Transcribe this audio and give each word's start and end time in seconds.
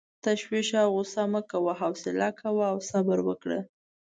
تشویش 0.25 0.69
او 0.83 0.89
غصه 0.95 1.23
مه 1.31 1.41
کوه، 1.49 1.73
حوصله 1.81 2.29
کوه 2.41 2.65
او 2.71 2.77
صبر 2.89 3.17
وکړه. 3.27 3.59